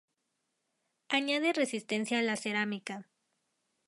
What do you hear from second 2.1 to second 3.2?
a la cerámica.